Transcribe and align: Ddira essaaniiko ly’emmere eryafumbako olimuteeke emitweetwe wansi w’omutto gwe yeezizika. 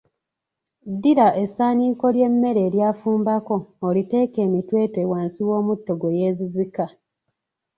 Ddira 0.93 1.27
essaaniiko 1.43 2.05
ly’emmere 2.15 2.61
eryafumbako 2.67 3.55
olimuteeke 3.87 4.39
emitweetwe 4.47 5.01
wansi 5.11 5.41
w’omutto 5.47 5.93
gwe 6.01 6.11
yeezizika. 6.19 6.85